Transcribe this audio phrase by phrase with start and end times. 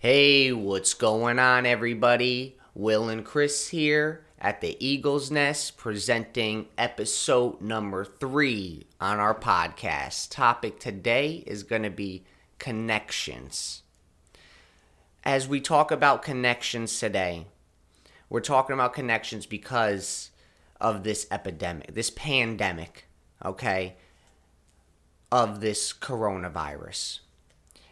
[0.00, 2.56] Hey, what's going on, everybody?
[2.72, 10.30] Will and Chris here at the Eagle's Nest presenting episode number three on our podcast.
[10.30, 12.22] Topic today is going to be
[12.60, 13.82] connections.
[15.24, 17.46] As we talk about connections today,
[18.30, 20.30] we're talking about connections because
[20.80, 23.08] of this epidemic, this pandemic,
[23.44, 23.96] okay,
[25.32, 27.18] of this coronavirus.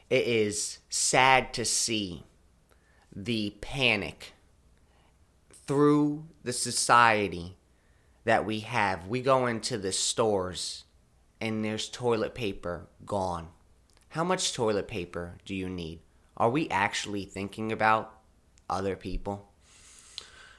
[0.09, 2.25] It is sad to see
[3.15, 4.35] the panic
[5.67, 7.57] through the society
[8.25, 9.09] that we have.
[9.09, 10.85] We go into the stores
[11.41, 13.49] and there's toilet paper gone.
[14.11, 16.01] How much toilet paper do you need?
[16.37, 18.15] Are we actually thinking about
[18.71, 19.51] other people?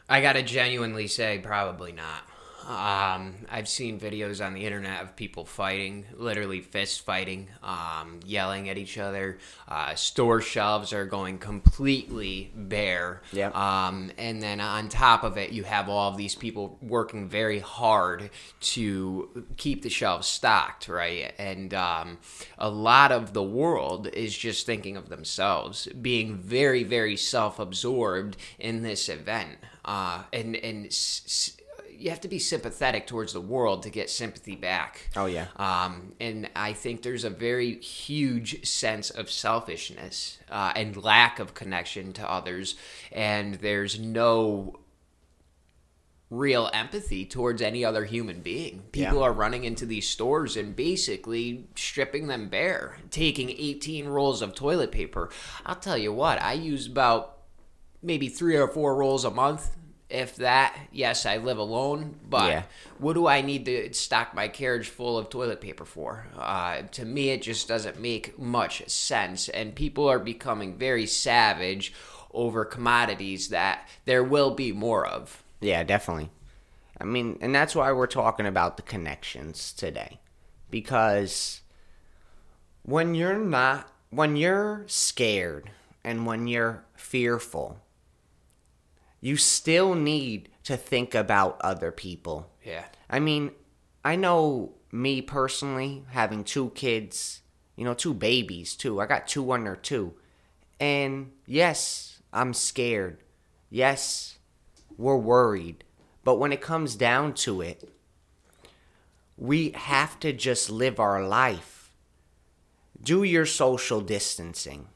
[0.09, 2.23] I gotta genuinely say, probably not.
[2.67, 8.67] Um, I've seen videos on the internet of people fighting, literally fist fighting, um, yelling
[8.67, 9.37] at each other.
[9.69, 13.21] Uh, store shelves are going completely bare.
[13.31, 13.55] Yep.
[13.55, 17.59] Um, and then on top of it, you have all of these people working very
[17.59, 21.33] hard to keep the shelves stocked, right?
[21.39, 22.17] And um,
[22.57, 28.35] a lot of the world is just thinking of themselves, being very, very self absorbed
[28.59, 29.57] in this event.
[29.85, 31.56] Uh, and and s-
[31.97, 35.09] you have to be sympathetic towards the world to get sympathy back.
[35.15, 35.47] Oh, yeah.
[35.55, 41.53] Um, and I think there's a very huge sense of selfishness uh, and lack of
[41.53, 42.75] connection to others,
[43.11, 44.79] and there's no
[46.29, 48.83] real empathy towards any other human being.
[48.91, 49.23] People Yeah.
[49.27, 54.91] are running into these stores and basically stripping them bare, taking 18 rolls of toilet
[54.91, 55.29] paper.
[55.65, 57.37] I'll tell you what, I use about
[58.03, 59.77] maybe three or four rolls a month.
[60.09, 62.63] If that, yes, I live alone, but Yeah.
[62.97, 66.27] what do I need to stock my carriage full of toilet paper for?
[66.37, 69.49] Uh, to me, it just doesn't make much sense.
[69.49, 71.93] And people are becoming very savage
[72.33, 75.43] over commodities that there will be more of.
[75.59, 76.29] Yeah, definitely.
[76.99, 80.19] I mean, and that's why we're talking about the connections today.
[80.71, 81.61] Because
[82.83, 85.69] when you're not, when you're scared
[86.03, 87.79] and when you're fearful,
[89.27, 92.49] you still need to think about other people.
[92.63, 92.85] Yeah.
[93.09, 93.51] I mean,
[94.05, 97.41] I know me personally having two kids,
[97.75, 99.01] you know, two babies too.
[99.01, 100.13] I got two under two.
[100.79, 103.19] And yes, I'm scared.
[103.69, 104.37] Yes,
[104.97, 105.83] we're worried.
[106.23, 107.83] But when it comes down to it,
[109.35, 111.91] we have to just live our life.
[113.03, 114.87] Do your social distancing.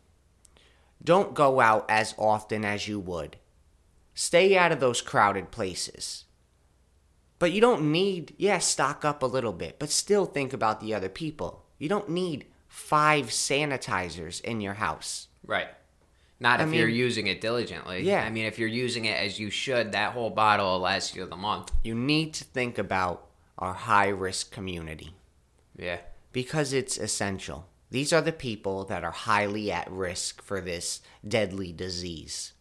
[1.03, 3.35] Don't go out as often as you would.
[4.13, 6.25] Stay out of those crowded places.
[7.39, 10.93] But you don't need, yeah, stock up a little bit, but still think about the
[10.93, 11.65] other people.
[11.79, 15.27] You don't need five sanitizers in your house.
[15.45, 15.67] Right.
[16.39, 18.03] Not I if you're using it diligently.
[18.03, 18.23] Yeah.
[18.23, 21.25] I mean, if you're using it as you should, that whole bottle will last you
[21.25, 21.71] the month.
[21.83, 25.13] You need to think about our high risk community
[25.77, 25.99] Yeah.
[26.31, 27.67] because it's essential.
[27.91, 32.53] These are the people that are highly at risk for this deadly disease.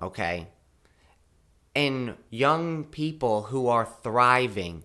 [0.00, 0.48] Okay?
[1.74, 4.84] And young people who are thriving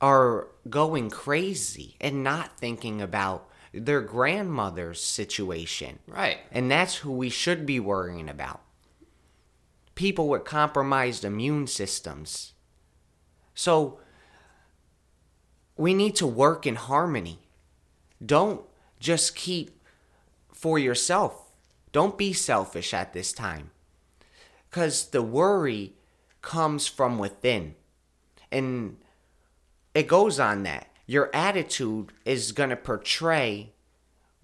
[0.00, 5.98] are going crazy and not thinking about their grandmother's situation.
[6.06, 6.38] Right.
[6.52, 8.60] And that's who we should be worrying about.
[9.94, 12.52] People with compromised immune systems.
[13.54, 14.00] So
[15.76, 17.38] we need to work in harmony.
[18.24, 18.62] Don't
[19.00, 19.80] just keep
[20.52, 21.52] for yourself.
[21.92, 23.70] Don't be selfish at this time.
[24.74, 25.92] Because the worry
[26.42, 27.76] comes from within.
[28.50, 28.96] And
[29.94, 30.88] it goes on that.
[31.06, 33.70] Your attitude is going to portray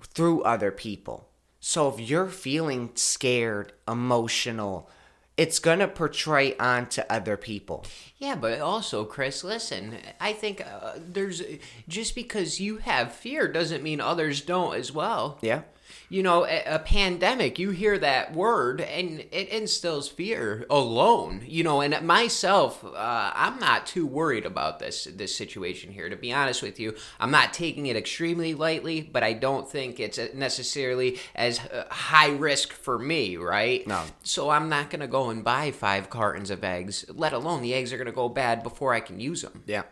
[0.01, 1.29] through other people.
[1.59, 4.89] So if you're feeling scared, emotional,
[5.37, 7.85] it's going to portray onto other people.
[8.17, 11.43] Yeah, but also, Chris, listen, I think uh, there's
[11.89, 15.39] just because you have fear doesn't mean others don't as well.
[15.43, 15.63] Yeah.
[16.09, 21.43] You know, a, a pandemic, you hear that word and it instills fear alone.
[21.47, 26.09] You know, and myself, uh, I'm not too worried about this this situation here.
[26.09, 30.01] To be honest with you, I'm not taking it extremely lightly, but I don't think
[30.01, 33.87] it's necessarily as uh, high risk for me, right?
[33.87, 34.03] No.
[34.23, 37.05] So I'm not gonna go and buy five cartons of eggs.
[37.09, 39.63] Let alone the eggs are gonna go bad before I can use them.
[39.67, 39.83] Yeah.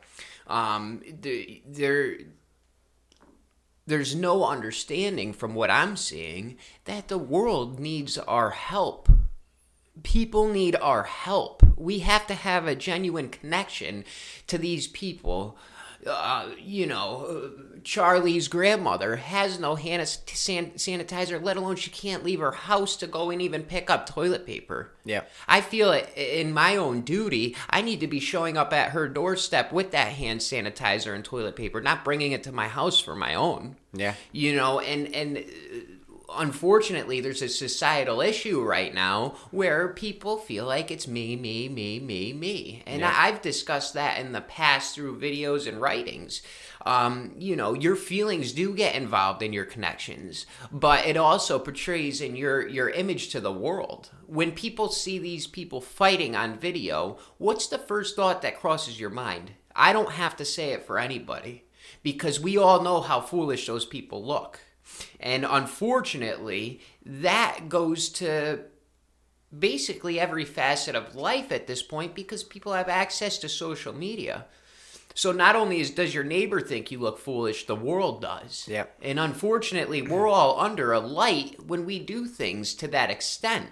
[0.47, 2.17] Um, the, there,
[3.89, 9.09] there's no understanding from what I'm seeing that the world needs our help.
[10.03, 11.63] People need our help.
[11.75, 14.05] We have to have a genuine connection
[14.47, 15.57] to these people
[16.07, 17.51] uh, you know,
[17.83, 23.07] Charlie's grandmother has no hand san- sanitizer, let alone she can't leave her house to
[23.07, 24.93] go and even pick up toilet paper.
[25.05, 25.23] Yeah.
[25.47, 27.57] I feel it in my own duty.
[27.71, 31.57] I need to be showing up at her doorstep with that hand sanitizer and toilet
[31.57, 33.77] paper, not bringing it to my house for my own.
[33.93, 34.15] Yeah.
[34.33, 35.45] You know, and and
[36.37, 41.99] unfortunately, there's a societal issue right now where people feel like it's me, me, me,
[41.99, 42.83] me, me.
[42.87, 43.15] And Yeah.
[43.17, 46.43] I've discussed that in the past through videos and writings.
[46.87, 52.21] Um, you know, your feelings do get involved in your connections, but it also portrays
[52.21, 54.11] in your your image to the world.
[54.27, 59.11] When people see these people fighting on video, what's the first thought that crosses your
[59.11, 59.53] mind?
[59.75, 61.65] I don't have to say it for anybody
[62.03, 64.61] because we all know how foolish those people look.
[65.21, 68.61] And unfortunately, that goes to
[69.57, 74.47] basically every facet of life at this point because people have access to social media.
[75.15, 78.67] So not only is does your neighbor think you look foolish, the world does.
[78.69, 78.99] Yep.
[79.03, 83.71] And unfortunately, we're all under a light when we do things to that extent.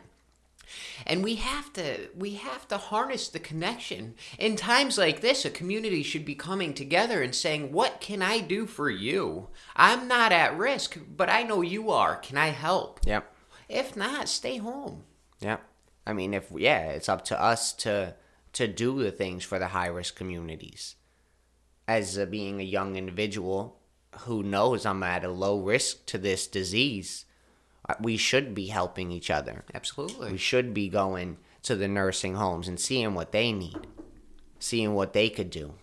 [1.06, 4.14] And we have to we have to harness the connection.
[4.38, 8.40] In times like this, a community should be coming together and saying, "What can I
[8.40, 9.48] do for you?
[9.74, 12.16] I'm not at risk, but I know you are.
[12.16, 13.32] Can I help?" Yep.
[13.68, 15.04] If not, stay home.
[15.40, 15.62] Yep.
[16.06, 18.14] I mean, if yeah, it's up to us to
[18.52, 20.94] to do the things for the high risk communities.
[21.88, 23.78] As uh, being a young individual
[24.20, 27.26] who knows I'm at a low risk to this disease,
[28.00, 29.64] we should be helping each other.
[29.74, 30.32] Absolutely.
[30.32, 33.86] We should be going to the nursing homes and seeing what they need,
[34.58, 35.74] seeing what they could do.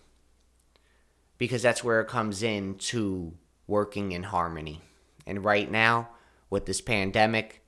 [1.38, 3.32] Because that's where it comes in to
[3.66, 4.82] working in harmony.
[5.26, 6.10] And right now,
[6.50, 7.62] with this pandemic,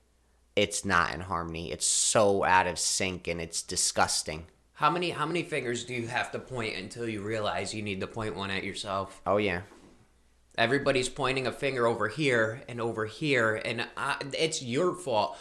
[0.55, 1.71] it's not in harmony.
[1.71, 4.45] It's so out of sync and it's disgusting.
[4.73, 7.99] How many how many fingers do you have to point until you realize you need
[8.01, 9.21] to point one at yourself?
[9.25, 9.61] Oh, yeah.
[10.57, 15.37] Everybody's pointing a finger over here and over here, and I, it's your fault.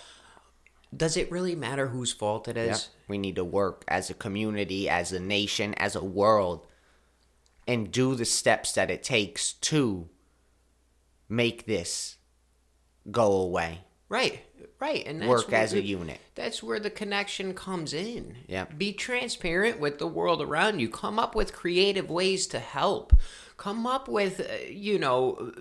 [0.94, 3.02] Does it really matter whose fault it is Yeah.
[3.08, 6.66] We need to work as a community, as a nation, as a world,
[7.66, 10.08] and do the steps that it takes to
[11.28, 12.16] make this
[13.10, 13.80] go away.
[14.08, 14.44] Right,
[14.78, 16.20] right, and that's Work as a unit.
[16.36, 18.36] That's where the connection comes in.
[18.46, 18.66] Yeah.
[18.66, 20.88] Be transparent with the world around you.
[20.88, 23.12] Come up with creative ways to help.
[23.56, 25.52] Come up with, uh, you know,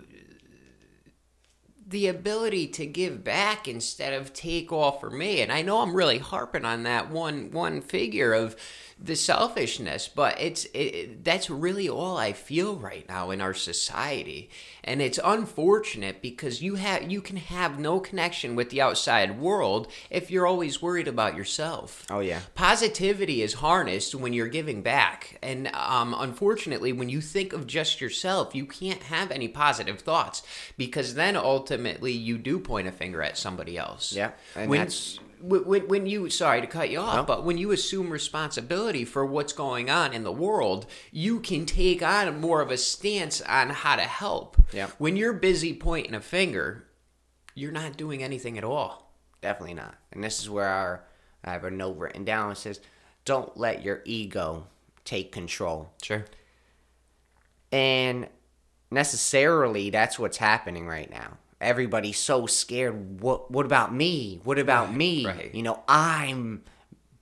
[1.88, 5.42] the ability to give back instead of take all for me.
[5.42, 8.56] And I know I'm really harping on that one one figure of
[8.98, 14.50] the selfishness, but it's it, that's really all I feel right now in our society.
[14.86, 19.92] And it's unfortunate because you have you can have no connection with the outside world
[20.10, 22.06] if you're always worried about yourself.
[22.10, 22.40] Oh, yeah.
[22.54, 25.40] Positivity is harnessed when you're giving back.
[25.44, 30.42] And um, unfortunately, when you think of just yourself, you can't have any positive thoughts
[30.78, 34.14] because then ultimately you do point a finger at somebody else.
[34.14, 35.20] Yeah, and when, that's-
[35.50, 37.24] when, when- when you, sorry to cut you off, No.
[37.24, 42.02] but when you assume responsibility for what's going on in the world, you can take
[42.04, 44.58] on more of a stance on how to help.
[44.72, 44.88] Yeah.
[44.98, 46.86] When you're busy pointing a finger,
[47.54, 49.14] you're not doing anything at all.
[49.42, 49.96] Definitely not.
[50.12, 51.04] And this is where our
[51.44, 52.52] I have a note written down.
[52.54, 52.80] It says,
[53.24, 54.66] "Don't let your ego
[55.04, 56.26] take control." Sure.
[57.72, 58.28] And
[58.90, 61.38] necessarily, that's what's happening right now.
[61.62, 63.22] Everybody's so scared.
[63.22, 63.50] What?
[63.50, 64.42] What about me?
[64.44, 65.26] What about Right, me?
[65.26, 65.56] right.
[65.56, 66.64] You know, I'm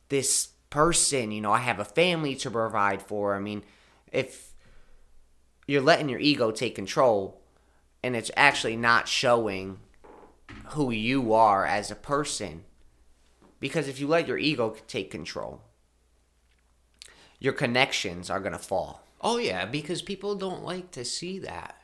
[0.10, 1.32] this person.
[1.32, 3.36] You know, I have a family to provide for.
[3.36, 3.63] I mean,
[4.12, 4.54] if
[5.68, 7.42] you're letting your ego take control,
[8.04, 9.80] and it's actually not showing
[10.70, 12.66] who you are as a person,
[13.60, 15.62] because if you let your ego take control,
[17.40, 19.04] your connections are gonna fall.
[19.22, 21.78] Oh yeah, because people don't like to see that.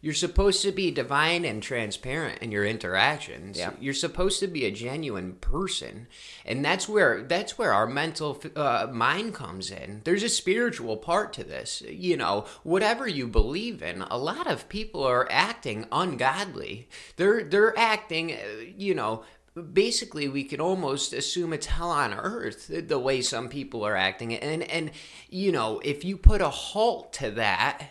[0.00, 3.58] You're supposed to be divine and transparent in your interactions.
[3.58, 3.72] Yeah.
[3.80, 6.06] You're supposed to be a genuine person,
[6.46, 10.02] and that's where that's where our mental uh, mind comes in.
[10.04, 11.82] There's a spiritual part to this.
[11.82, 16.88] You know, whatever you believe in, a lot of people are acting ungodly.
[17.16, 18.36] They're they're acting, uh,
[18.76, 19.24] you know,
[19.58, 24.34] basically we could almost assume it's hell on earth the way some people are acting
[24.34, 24.90] and and
[25.28, 27.88] you know if you put a halt to that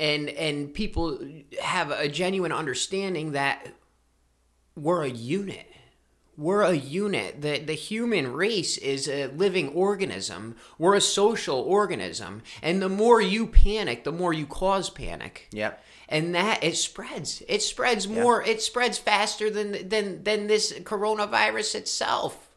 [0.00, 1.18] and and people
[1.62, 3.68] have a genuine understanding that
[4.74, 5.66] we're a unit.
[6.36, 7.42] We're a unit.
[7.42, 10.56] The the human race is a living organism.
[10.78, 12.42] We're a social organism.
[12.62, 15.48] And the more you panic the more you cause panic.
[15.52, 15.84] Yep.
[16.08, 17.42] and that it spreads.
[17.46, 22.49] It spreads more it spreads faster than than than this coronavirus itself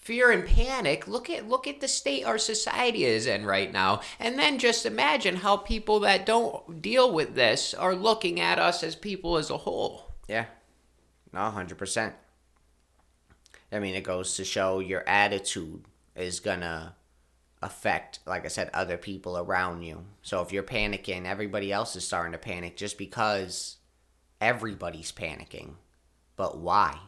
[0.00, 4.00] fear and panic look at look at the state our society is in right now
[4.18, 8.82] and then just imagine how people that don't deal with this are looking at us
[8.82, 10.46] as people as a whole Yeah.
[11.32, 12.12] No, 100%.
[13.72, 15.84] I mean, it goes to show your attitude
[16.16, 16.94] is to
[17.62, 20.04] affect, like I said, other people around you.
[20.22, 23.76] So if you're panicking, everybody else is starting to panic just because
[24.40, 25.74] everybody's panicking.
[26.36, 26.98] But why?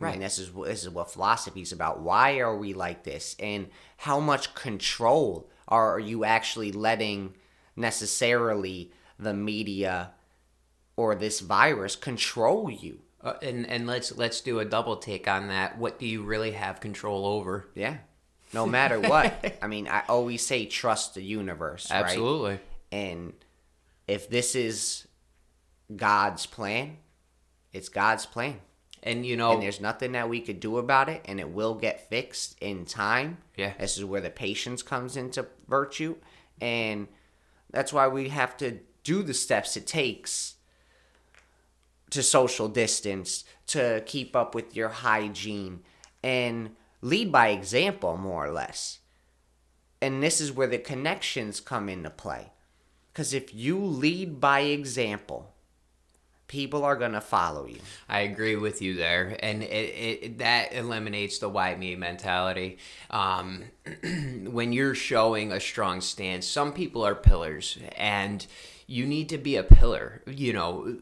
[0.00, 0.10] I Right.
[0.12, 2.00] mean, this is this is what philosophy is about.
[2.00, 7.34] Why are we like this, and how much control are you actually letting
[7.76, 10.10] necessarily the media
[10.96, 13.00] or this virus control you?
[13.22, 16.50] uh, and and let's let's do a double take on that what do you really
[16.52, 17.96] have control over Yeah,
[18.52, 19.56] no matter what.
[19.62, 22.02] I mean, I always say trust the universe, right?
[22.04, 22.58] absolutely
[22.92, 23.32] And
[24.06, 25.06] if this is
[25.96, 26.98] God's plan,
[27.72, 28.60] it's God's plan.
[29.04, 31.74] And you know and there's nothing that we could do about it and it will
[31.74, 33.36] get fixed in time.
[33.56, 33.74] Yeah.
[33.78, 36.16] this is where the patience comes into virtue.
[36.60, 37.06] And
[37.70, 40.54] that's why we have to do the steps it takes
[42.10, 45.80] to social distance to keep up with your hygiene
[46.22, 49.00] and lead by example more or less.
[50.00, 52.52] And this is where the connections come into play.
[53.12, 55.53] Because if you lead by example
[56.46, 60.72] people are going to follow you I agree with you there, and it, it that
[60.72, 62.78] eliminates the why me mentality.
[63.10, 63.64] Um,
[64.44, 68.46] when you're showing a strong stance, some people are pillars, and
[68.86, 70.22] you need to be a pillar.
[70.26, 70.96] You know,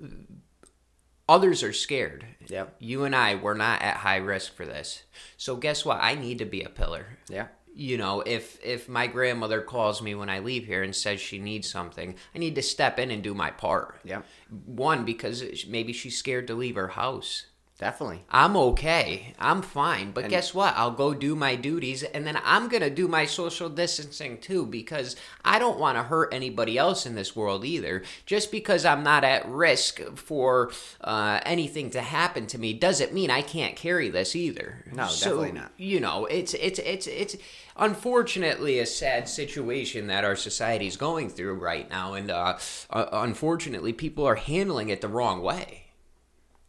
[1.29, 2.25] others are scared.
[2.47, 5.03] Yeah, You and I, we're not at high risk for this.
[5.37, 5.99] So guess what?
[6.01, 7.19] I need to be a pillar.
[7.29, 11.21] yeah you know if if my grandmother calls me when i leave here and says
[11.21, 14.23] she needs something i need to step in and do my part Yeah.
[14.67, 17.47] one because maybe she's scared to leave her house
[17.83, 18.21] Definitely.
[18.31, 19.35] i'm okay.
[19.41, 20.12] I'm fine.
[20.12, 20.73] But guess what?
[20.77, 25.17] I'll go do my duties and then i'm gonna do my social distancing too because
[25.45, 28.05] i don't want to hurt anybody else in this world either.
[28.25, 30.71] Just because i'm not at risk for
[31.01, 34.85] uh, anything to happen to me doesn't mean i can't carry this either.
[34.93, 35.73] No, definitely not.
[35.77, 37.37] you know it's it's it's it's
[37.77, 42.57] unfortunately a sad situation that our society is going through right now and uh,
[42.91, 45.82] uh, unfortunately people are handling it the wrong way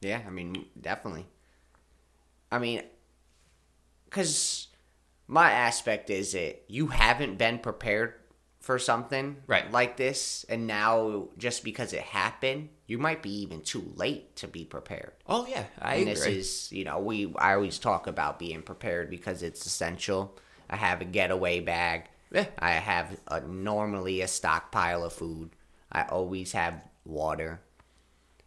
[0.03, 1.25] Yeah, I mean, definitely.
[2.51, 2.83] I mean,
[4.05, 4.67] because
[5.27, 8.13] my aspect is it you haven't been prepared
[8.59, 9.69] for something Right.
[9.71, 14.47] like this, and now just because it happened, you might be even too late to
[14.47, 15.11] be prepared.
[15.27, 18.61] oh yeah i and agree this is, you know, we I always talk about being
[18.61, 20.37] prepared because it's essential.
[20.69, 22.05] I have a getaway bag.
[22.31, 22.45] Yeah.
[22.57, 25.51] I have a, normally a stockpile of food.
[25.91, 27.61] I always have water.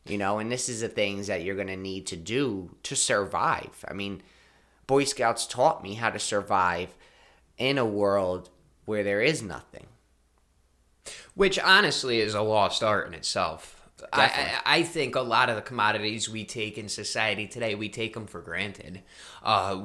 [0.09, 2.95] You know, and this is the things that you're going to need to do to
[2.97, 3.85] survive.
[3.89, 4.23] I mean,
[4.87, 6.95] Boy Scouts taught me how to survive
[7.59, 8.51] in a world
[8.85, 9.87] where there is nothing.
[11.35, 13.89] which honestly is a lost art in itself.
[14.13, 18.13] I, I, think a lot of the commodities we take in society today, we take
[18.13, 19.03] them for granted.
[19.43, 19.81] Uh,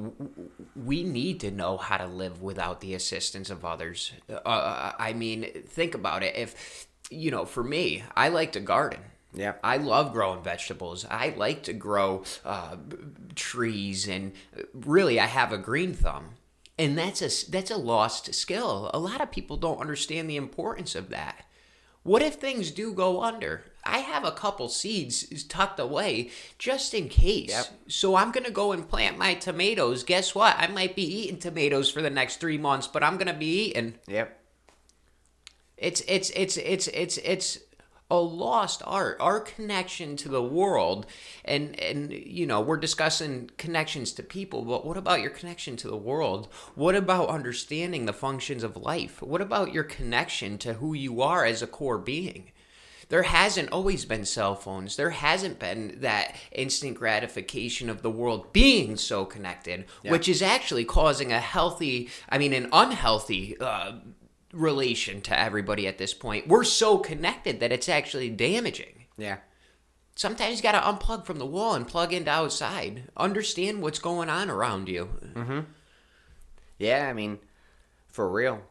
[0.76, 4.12] we need to know how to live without the assistance of others.
[4.30, 6.36] Uh, I mean, think about it.
[6.36, 9.00] If, you know, for me, I like to garden.
[9.34, 9.54] Yeah.
[9.64, 11.06] I love growing vegetables.
[11.10, 12.76] I like to grow uh,
[13.36, 16.32] trees, and uh, really, I have a green thumb,
[16.78, 18.92] and that's a that's a lost skill.
[18.94, 21.46] A lot of people don't understand the importance of that.
[22.04, 23.64] What if things do go under?
[23.84, 27.50] I have a couple seeds tucked away just in case.
[27.50, 27.68] Yep.
[27.88, 30.04] So I'm gonna go and plant my tomatoes.
[30.04, 30.56] Guess what?
[30.58, 33.96] I might be eating tomatoes for the next three months, but I'm gonna be eating.
[34.08, 34.40] Yep.
[35.78, 37.60] It's it's it's it's it's it's
[38.12, 39.18] a lost art.
[39.22, 41.06] Our connection to the world,
[41.46, 45.88] and and you know we're discussing connections to people, but what about your connection to
[45.88, 46.50] the world?
[46.76, 49.22] What about understanding the functions of life?
[49.22, 52.52] What about your connection to who you are as a core being?
[53.08, 54.96] There hasn't always been cell phones.
[54.96, 60.86] There hasn't been that instant gratification of the world being so connected, which is actually
[60.86, 64.00] causing a healthy, I mean, an unhealthy uh,
[64.54, 66.48] relation to everybody at this point.
[66.48, 69.06] We're so connected that it's actually damaging.
[69.18, 69.38] Yeah.
[70.16, 73.04] Sometimes you got to unplug from the wall and plug into outside.
[73.16, 75.10] Understand what's going on around you.
[76.78, 77.40] Yeah, I mean,
[78.08, 78.62] for real.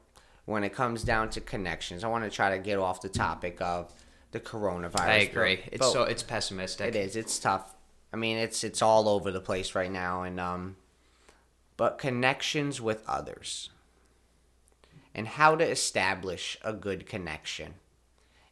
[0.44, 3.60] When it comes down to connections, I want to try to get off the topic
[3.60, 3.92] of
[4.32, 5.00] the coronavirus.
[5.00, 5.56] I agree.
[5.56, 6.88] but- It's but so it's pessimistic.
[6.88, 7.14] it is.
[7.16, 7.74] It's tough.
[8.12, 10.76] I mean, it's it's all over the place right now, and um,
[11.76, 13.70] but connections with others,
[15.14, 17.74] and how to establish a good connection.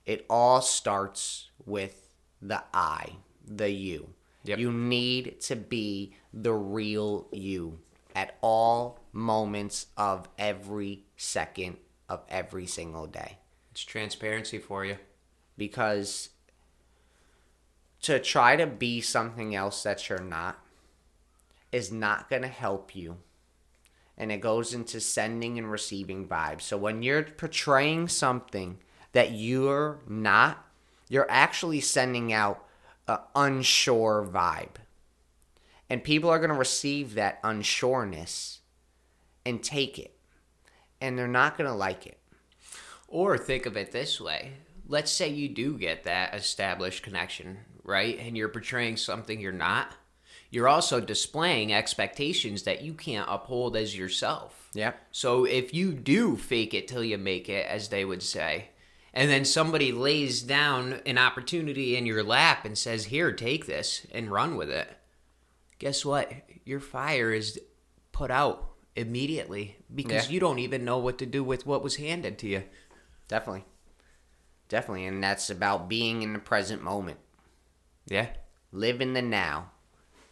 [0.06, 4.14] It all starts with the I, the you.
[4.44, 4.58] Yep.
[4.58, 7.78] You need to be the real you
[8.14, 11.76] at all moments of every second
[12.08, 13.38] of every single day.
[13.72, 14.96] It's transparency for you.
[15.56, 16.30] Because
[18.02, 20.58] to try to be something else that you're not
[21.70, 23.18] is not going to help you.
[24.18, 26.62] And it goes into sending and receiving vibes.
[26.62, 28.78] So when you're portraying something
[29.12, 30.66] that you're not,
[31.08, 32.64] you're actually sending out
[33.06, 34.76] an unsure vibe.
[35.88, 38.58] And people are going to receive that unsureness
[39.46, 40.18] and take it.
[41.00, 42.18] And they're not going to like it.
[43.06, 44.52] Or think of it this way.
[44.86, 48.18] Let's say you do get that established connection, right?
[48.18, 49.94] And you're portraying something you're not.
[50.50, 54.68] You're also displaying expectations that you can't uphold as yourself.
[54.72, 54.92] Yeah.
[55.10, 58.70] So if you do fake it till you make it, as they would say,
[59.12, 64.06] and then somebody lays down an opportunity in your lap and says, Here, take this
[64.12, 64.88] and run with it,
[65.78, 66.32] guess what?
[66.64, 67.58] Your fire is
[68.12, 70.32] put out immediately because Yeah.
[70.34, 72.64] you don't even know what to do with what was handed to you.
[73.28, 73.64] Definitely.
[74.68, 75.06] Definitely.
[75.06, 77.18] And that's about being in the present moment.
[78.06, 78.28] Yeah.
[78.72, 79.72] Live in the now.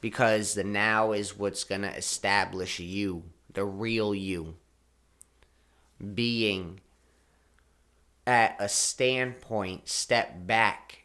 [0.00, 4.57] Because the now is what's going to establish you, the real you.
[6.15, 6.81] Being
[8.26, 11.05] at a standpoint, step back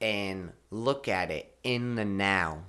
[0.00, 2.64] and look at it in the now.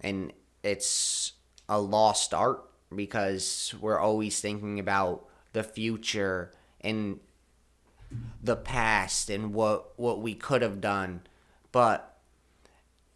[0.00, 1.32] And it's
[1.68, 7.20] a lost art because we're always thinking about the future and
[8.42, 11.20] the past and what what we could have done
[11.70, 12.18] but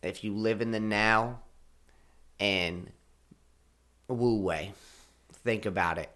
[0.03, 1.41] if you live in the now
[2.41, 2.91] and
[4.09, 4.73] wu wei
[5.33, 6.11] think about it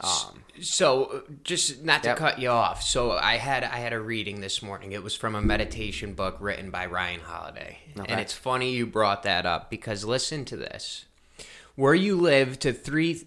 [0.00, 2.16] um So, just not to Yep.
[2.18, 2.82] cut you off.
[2.82, 4.92] So, I had I had a reading this morning.
[4.92, 7.78] It was from a meditation book written by Ryan Holiday.
[7.98, 8.10] Okay.
[8.10, 11.04] And it's funny you brought that up because listen to this.
[11.76, 13.26] Were you live to 3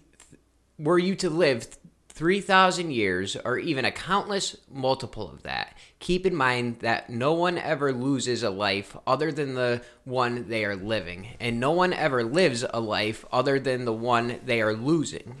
[0.78, 1.66] were you to live
[2.10, 7.58] 3000 years or even a countless multiple of that, keep in mind that no one
[7.58, 12.22] ever loses a life other than the one they are living, and no one ever
[12.22, 15.36] lives a life other than the one they are losing.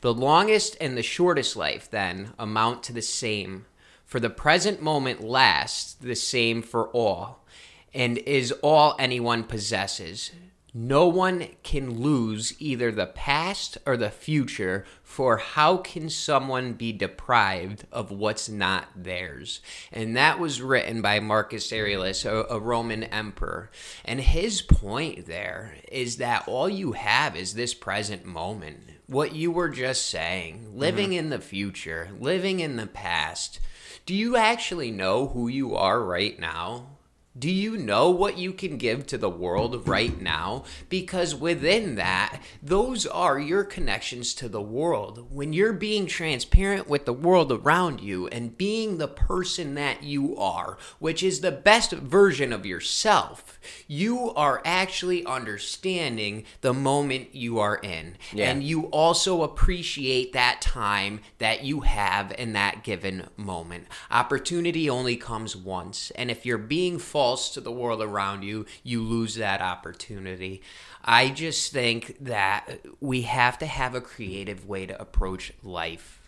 [0.00, 3.66] The longest and the shortest life, then, amount to the same.
[4.04, 7.44] For the present moment lasts the same for all,
[7.92, 10.30] and is all anyone possesses.
[10.74, 16.92] No one can lose either the past or the future, for how can someone be
[16.92, 19.60] deprived of what's not theirs?
[19.90, 23.70] And that was written by Marcus Aurelius, a, a Roman emperor.
[24.04, 28.80] And his point there is that all you have is this present moment.
[29.06, 31.18] What you were just saying, living mm-hmm.
[31.18, 33.58] in the future, living in the past.
[34.04, 36.97] Do you actually know who you are right now?
[37.38, 40.64] Do you know what you can give to the world right now?
[40.88, 45.28] Because within that, those are your connections to the world.
[45.30, 50.36] When you're being transparent with the world around you and being the person that you
[50.36, 57.58] are, which is the best version of yourself, you are actually understanding the moment you
[57.58, 58.16] are in.
[58.32, 58.50] Yeah.
[58.50, 63.86] And you also appreciate that time that you have in that given moment.
[64.10, 69.02] Opportunity only comes once, and if you're being false to the world around you, you
[69.02, 70.62] lose that opportunity.
[71.04, 76.22] I just think that we have to have a creative way to approach life.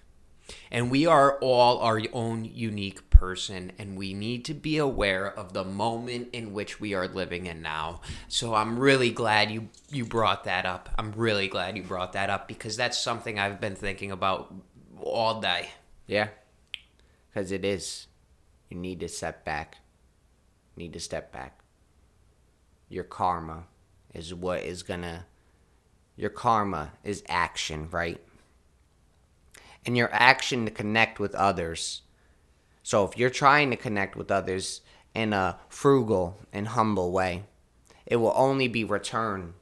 [0.70, 5.54] And we are all our own unique person, and we need to be aware of
[5.54, 8.02] the moment in which we are living in now.
[8.28, 10.90] So I'm really glad you you brought that up.
[10.98, 14.52] I'm really glad you brought that up because that's something I've been thinking about
[15.00, 15.70] all day.
[16.06, 16.28] yeah
[17.28, 18.08] because it is
[18.68, 19.78] you need to step back
[20.80, 21.60] need to step back.
[22.88, 23.64] Your karma
[24.12, 25.26] is what is gonna
[26.16, 28.20] your karma is action right?
[29.86, 32.02] And your action to connect with others.
[32.82, 34.80] So if you're trying to connect with others
[35.14, 37.44] in a frugal and humble way
[38.10, 39.54] it will only be returned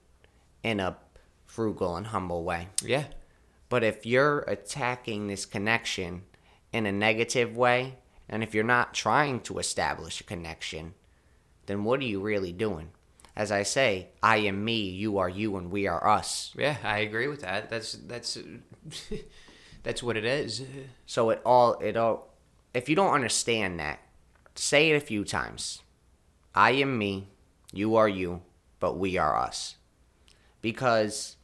[0.62, 0.96] in a
[1.44, 2.68] frugal and humble way.
[2.82, 3.04] Yeah.
[3.68, 6.22] but if you're attacking this connection
[6.72, 7.96] in a negative way,
[8.28, 10.94] and if you're not trying to establish a connection,
[11.68, 12.88] then what are you really doing?
[13.36, 16.52] As I say, I am me, you are you, and we are us.
[16.58, 17.70] Yeah, I agree with that.
[17.70, 18.36] That's that's
[19.84, 20.64] that's what it is.
[21.06, 22.34] So it all it all
[22.74, 24.00] if you don't understand that,
[24.54, 25.82] say it a few times.
[26.54, 27.28] I am me,
[27.72, 28.42] you are you,
[28.80, 29.76] but we are us.
[30.60, 31.36] Because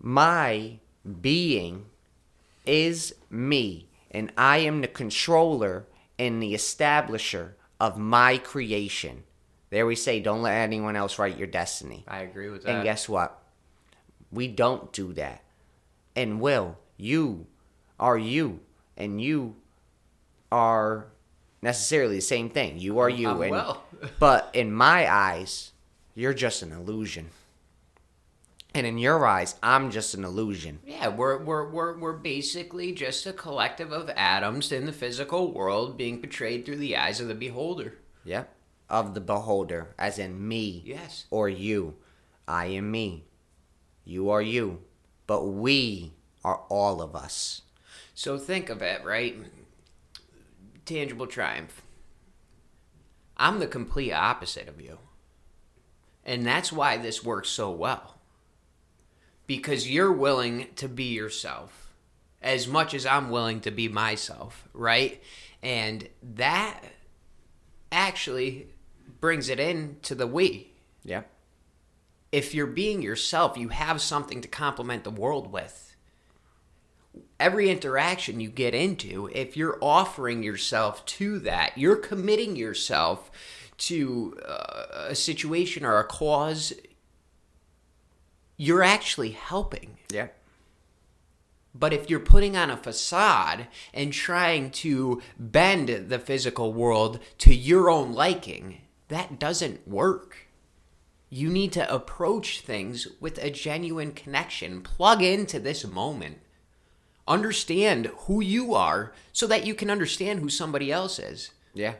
[0.00, 0.78] my
[1.20, 1.86] being
[2.64, 5.86] is me, and I am the controller
[6.18, 9.24] and the establisher of my creation.
[9.70, 12.04] There we say, don't let anyone else write your destiny.
[12.06, 12.76] I agree with that.
[12.76, 13.42] And guess what?
[14.30, 15.42] We don't do that.
[16.14, 17.46] And Will, you
[17.98, 18.60] are you,
[18.96, 19.56] and you
[20.50, 21.06] are
[21.62, 22.78] necessarily the same thing.
[22.78, 23.82] You are you, I'm and Will.
[24.18, 25.72] but in my eyes,
[26.14, 27.30] you're just an illusion.
[28.76, 30.80] And in your eyes, I'm just an illusion.
[30.84, 35.96] Yeah, we're, we're, we're, we're basically just a collective of atoms in the physical world
[35.96, 37.94] being portrayed through the eyes of the beholder.
[38.22, 38.44] Yeah.
[38.90, 40.82] Of the beholder, as in me.
[40.84, 41.24] Yes.
[41.30, 41.94] Or you.
[42.46, 43.24] I am me.
[44.04, 44.82] You are you.
[45.26, 46.12] But we
[46.44, 47.62] are all of us.
[48.14, 49.38] So think of it, right?
[50.84, 51.80] Tangible triumph.
[53.38, 54.98] I'm the complete opposite of you.
[56.26, 58.15] And that's why this works so well.
[59.46, 61.94] Because you're willing to be yourself
[62.42, 65.22] as much as I'm willing to be myself, right?
[65.62, 66.80] And that
[67.90, 68.68] actually
[69.20, 70.72] brings it in to the we.
[71.04, 71.22] Yeah.
[72.32, 75.86] If you're being yourself, you have something to complement the world with
[77.38, 83.30] every interaction you get into, if you're offering yourself to that, you're committing yourself
[83.78, 86.72] to uh, a situation or a cause,
[88.56, 89.98] you're actually helping.
[90.10, 90.28] Yeah.
[91.74, 97.54] But if you're putting on a facade and trying to bend the physical world to
[97.54, 100.48] your own liking, that doesn't work.
[101.28, 104.80] You need to approach things with a genuine connection.
[104.80, 106.38] Plug into this moment
[107.28, 111.50] understand who you are so that you can understand who somebody else is.
[111.74, 111.94] Yeah.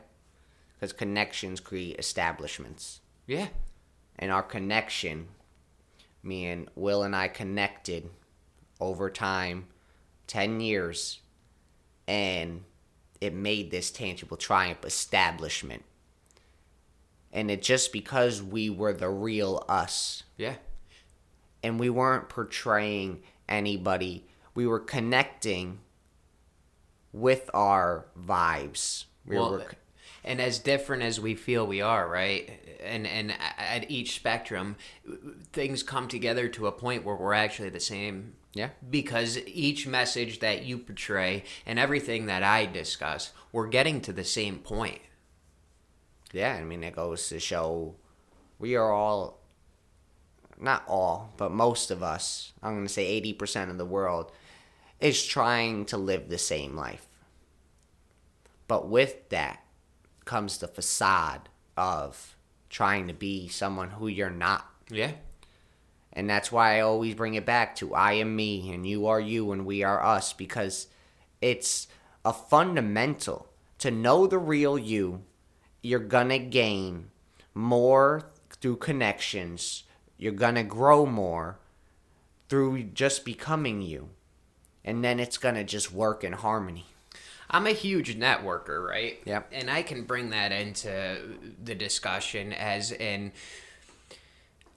[0.74, 3.00] Because connections create establishments.
[3.26, 3.48] Yeah.
[4.18, 5.28] And our connection,
[6.26, 8.10] me and Will and I connected
[8.80, 9.66] over time,
[10.26, 11.20] 10 years,
[12.06, 12.64] and
[13.20, 15.84] it made this tangible triumph establishment.
[17.32, 20.24] And it just because we were the real us.
[20.36, 20.56] Yeah.
[21.62, 25.78] And we weren't portraying anybody we were connecting
[27.12, 29.04] with our vibes.
[29.24, 29.72] We well, were,
[30.26, 32.78] and as different as we feel we are, right?
[32.84, 34.76] And and at each spectrum,
[35.52, 38.34] things come together to a point where we're actually the same.
[38.52, 38.70] Yeah.
[38.88, 44.24] Because each message that you portray and everything that I discuss, we're getting to the
[44.24, 45.00] same point.
[46.32, 47.94] Yeah, I mean it goes to show
[48.58, 49.40] we are all
[50.58, 54.32] not all, but most of us, I'm going to say 80% of the world
[55.00, 57.06] is trying to live the same life.
[58.66, 59.60] But with that
[60.26, 62.36] comes the facade of
[62.68, 64.68] trying to be someone who you're not.
[64.90, 65.12] Yeah.
[66.12, 69.20] And that's why I always bring it back to I am me and you are
[69.20, 70.88] you and we are us because
[71.40, 71.88] it's
[72.24, 75.22] a fundamental to know the real you.
[75.82, 77.10] You're going to gain
[77.54, 79.84] more through connections.
[80.18, 81.58] You're going to grow more
[82.50, 84.10] through just becoming you
[84.86, 86.86] and then it's gonna just work in harmony.
[87.50, 89.18] I'm a huge networker, right?
[89.24, 89.48] Yep.
[89.52, 91.18] And I can bring that into
[91.62, 93.32] the discussion as in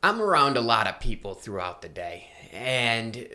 [0.01, 3.27] I'm around a lot of people throughout the day and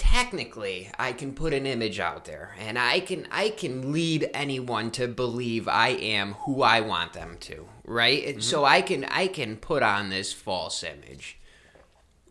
[0.00, 4.90] technically I can put an image out there and I can I can lead anyone
[4.92, 8.24] to believe I am who I want them to, right?
[8.24, 8.40] Mm-hmm.
[8.40, 11.38] So I can I can put on this false image.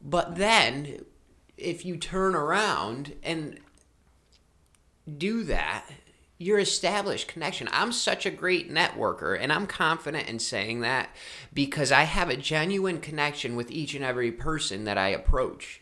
[0.02, 1.06] But then
[1.58, 3.60] if you turn around and
[5.18, 5.86] do that,
[6.38, 7.68] your established connection.
[7.72, 11.10] I'm such a great networker, and I'm confident in saying that
[11.54, 15.82] because I have a genuine connection with each and every person that I approach.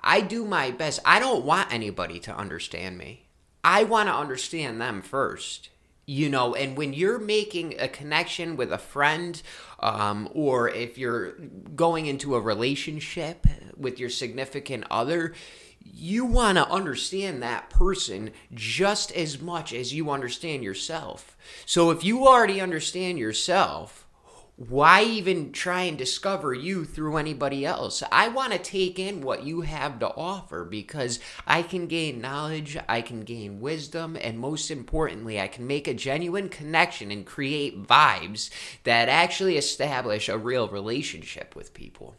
[0.00, 1.00] I do my best.
[1.04, 3.26] I don't want anybody to understand me.
[3.62, 5.70] I want to understand them first
[6.06, 9.42] you know and when you're making a connection with a friend
[9.80, 11.32] um, or if you're
[11.74, 15.34] going into a relationship with your significant other
[15.84, 22.02] you want to understand that person just as much as you understand yourself so if
[22.02, 24.04] you already understand yourself
[24.56, 28.04] why even try and discover you through anybody else?
[28.12, 32.78] I want to take in what you have to offer because I can gain knowledge,
[32.88, 37.82] I can gain wisdom, and most importantly, I can make a genuine connection and create
[37.82, 38.48] vibes
[38.84, 42.14] that actually establish a real relationship with people.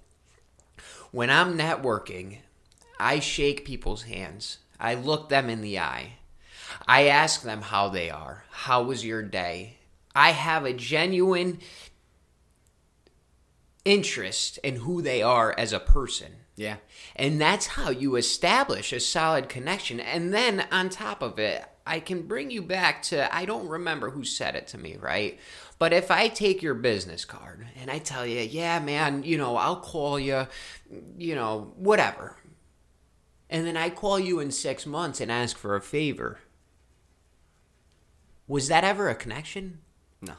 [1.12, 2.40] When I'm networking,
[3.00, 6.14] I shake people's hands, I look them in the eye,
[6.88, 9.78] I ask them how they are, how was your day?
[10.16, 11.60] I have a genuine
[13.84, 16.32] interest in who they are as a person.
[16.56, 16.78] Yeah.
[17.16, 20.00] And that's how you establish a solid connection.
[20.00, 24.10] And then on top of it, I can bring you back to I don't remember
[24.10, 25.38] who said it to me, right?
[25.78, 29.58] But if I take your business card and I tell you, yeah, man, you know,
[29.58, 30.48] I'll call you,
[31.18, 32.38] you know, whatever.
[33.50, 36.40] And then I call you in six months and ask for a favor.
[38.48, 39.80] Was that ever a connection?
[40.22, 40.34] No.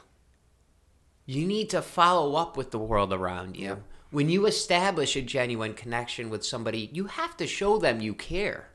[1.25, 3.83] You need to follow up with the world around you.
[4.11, 8.69] When you establish a genuine connection with somebody, you have to show them you care.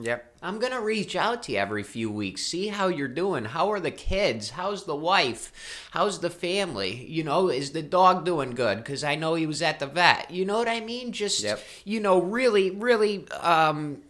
[0.00, 0.34] Yep.
[0.42, 3.44] I'm going to reach out to you every few weeks, see how you're doing.
[3.46, 4.50] How are the kids?
[4.50, 5.52] How's the wife?
[5.90, 7.04] How's the family?
[7.06, 8.78] You know, is the dog doing good?
[8.78, 10.30] Because I know he was at the vet.
[10.30, 11.10] You know what I mean?
[11.12, 11.60] Just, Yep.
[11.84, 14.02] you know, really, really, um,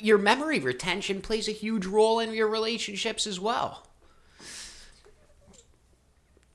[0.00, 3.86] your memory retention plays a huge role in your relationships as well.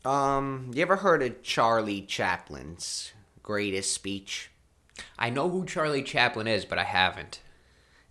[0.05, 3.11] Um, you ever heard of Charlie Chaplin's
[3.43, 4.49] greatest speech?
[5.17, 7.41] I know who Charlie Chaplin is, but I haven't.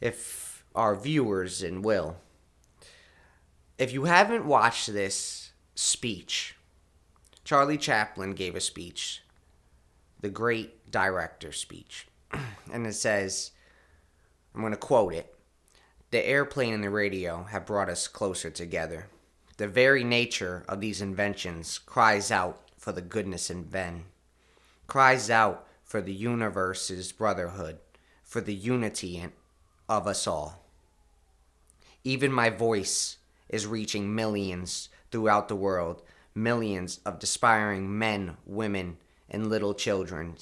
[0.01, 2.17] If our viewers and will,
[3.79, 6.57] if you haven't watched this speech,
[7.45, 9.23] Charlie Chaplin gave a speech,
[10.21, 12.09] the great dictator speech.
[12.73, 13.53] and it says,
[14.55, 15.35] I'm going to quote it
[16.11, 19.07] The airplane and the radio have brought us closer together.
[19.57, 24.05] The very nature of these inventions cries out for the goodness in men,
[24.87, 27.79] cries out for the universe's brotherhood,
[28.23, 29.17] for the unity
[29.89, 30.65] of us all.
[32.05, 33.17] Even my voice
[33.49, 36.03] is reaching millions throughout the world,
[36.35, 38.97] millions of aspiring men, women,
[39.31, 40.37] and little children,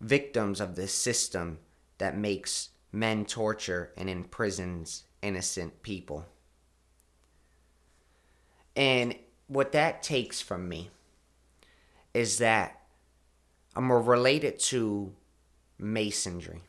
[0.00, 1.58] victims of this system
[1.98, 6.26] that makes men torture and imprisons innocent people.
[8.74, 9.16] And
[9.48, 10.90] what that takes from me
[12.12, 12.80] is that
[13.74, 15.12] I'm related to
[15.78, 16.62] masonry.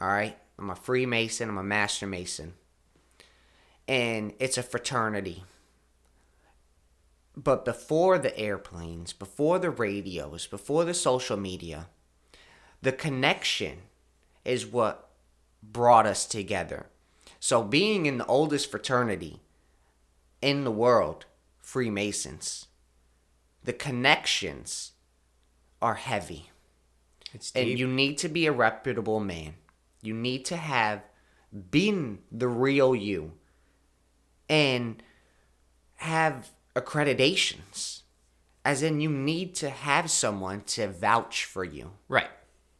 [0.00, 0.38] All right?
[0.60, 2.52] I'm a Freemason, I'm a Master Mason.
[3.88, 5.44] And it's a fraternity.
[7.36, 11.88] But before the airplanes, before the radios, before the social media,
[12.82, 13.78] the connection
[14.44, 15.08] is what
[15.62, 16.86] brought us together.
[17.38, 19.40] So, being in the oldest fraternity
[20.42, 21.24] in the world,
[21.58, 22.66] Freemasons,
[23.64, 24.92] the connections
[25.80, 26.50] are heavy.
[27.32, 29.54] It's And you need to be a reputable man.
[30.02, 31.02] You need to have
[31.70, 33.32] been the real you
[34.48, 35.02] and
[35.96, 38.02] have accreditations.
[38.64, 42.28] As in, you need to have someone to vouch for you right.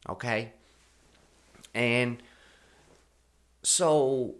[0.07, 0.53] okay?
[1.73, 2.21] And
[3.63, 4.35] so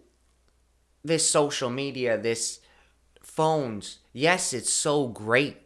[1.04, 2.60] this social media, this
[3.22, 5.58] phones, yes, it's so great,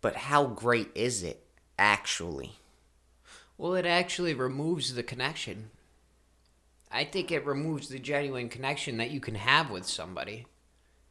[0.00, 1.44] but how great is it
[1.78, 2.52] actually?
[3.56, 5.70] Well, it actually removes the connection.
[6.90, 10.46] I think it removes the genuine connection that you can have with somebody.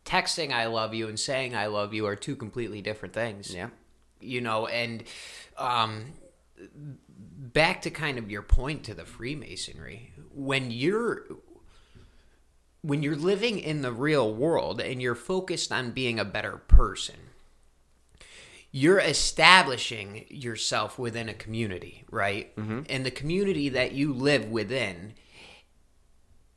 [0.05, 3.53] Texting I love you and saying I love you are two completely different things.
[3.53, 3.69] Yeah.
[4.19, 5.03] You know, and
[5.57, 6.13] um
[7.19, 10.13] back to kind of your point to the Freemasonry.
[10.33, 11.23] When you're
[12.81, 17.15] when you're living in the real world and you're focused on being a better person,
[18.71, 22.51] you're establishing yourself within a community, right?
[22.89, 25.13] And the community that you live within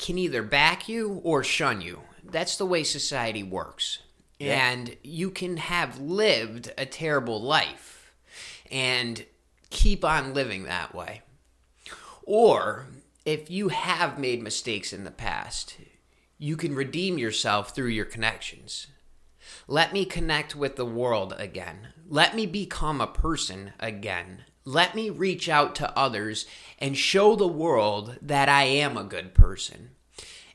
[0.00, 2.00] can either back you or shun you.
[2.24, 3.98] That's the way society works.
[4.38, 4.70] Yeah.
[4.70, 8.12] And you can have lived a terrible life
[8.70, 9.24] and
[9.68, 11.20] keep on living that way.
[12.22, 12.86] Or
[13.26, 15.76] if you have made mistakes in the past,
[16.38, 18.86] you can redeem yourself through your connections.
[19.68, 21.88] Let me connect with the world again.
[22.08, 24.44] Let me become a person again.
[24.70, 26.46] Let me reach out to others
[26.78, 29.90] and show the world that I am a good person.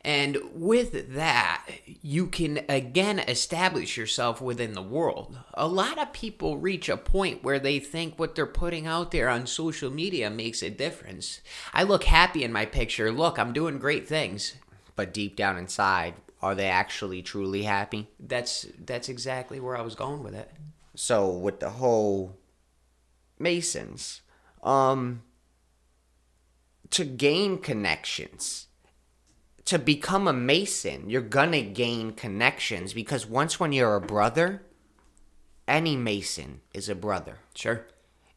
[0.06, 1.66] And with that,
[2.02, 5.38] you can again establish yourself within the world.
[5.54, 9.28] A lot of people reach a point where they think what they're putting out there
[9.28, 11.42] on social media makes a difference.
[11.74, 13.12] I look happy in my picture.
[13.12, 14.54] Look, I'm doing great things.
[14.96, 18.08] But deep down inside, are they actually truly happy?
[18.18, 20.50] That's that's exactly where I was going with it.
[20.96, 22.38] So with the whole
[23.40, 24.22] Masons,
[24.64, 25.22] um
[26.92, 28.68] to gain connections,
[29.66, 34.64] to become a Mason, you're gonna gain connections because once when you're a brother,
[35.68, 37.40] any Mason is a brother.
[37.56, 37.88] Sure.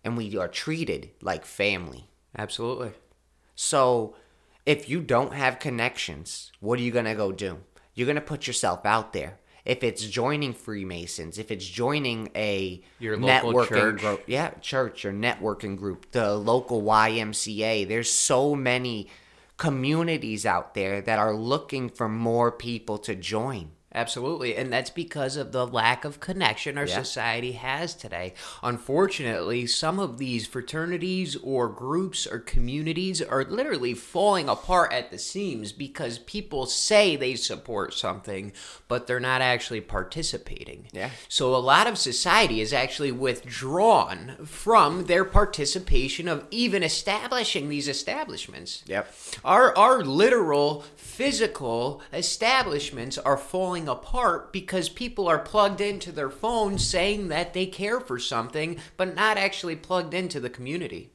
[0.03, 2.09] And we are treated like family.
[2.37, 2.93] Absolutely.
[3.55, 4.17] So
[4.65, 7.59] if you don't have connections, what are you to go do?
[7.95, 9.39] You're to put yourself out there.
[9.69, 14.01] If it's joining Freemasons, if it's joining a Your local church.
[14.01, 19.09] group, yeah, church or networking group, the local YMCA, there's so many
[19.59, 23.73] communities out there that are looking for more people to join.
[23.95, 24.55] Absolutely.
[24.55, 27.03] And that's because of the lack of connection our Yeah.
[27.03, 28.35] society has today.
[28.63, 35.19] Unfortunately, some of these fraternities or groups or communities are literally falling apart at the
[35.19, 38.53] seams because people say they support something,
[38.89, 40.89] but they're not actually participating.
[40.93, 41.11] Yeah.
[41.29, 47.89] So a lot of society is actually withdrawn from their participation of even establishing these
[47.89, 48.83] establishments.
[48.87, 49.15] Yep.
[49.45, 56.83] Our our literal physical establishments are falling apart because people are plugged into their phones
[56.85, 61.11] saying that they care for something but not actually plugged into the community.